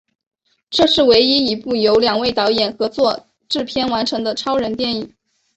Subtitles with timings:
[0.71, 5.13] 这是唯一一部由两位导演合作制片完成的超人电影。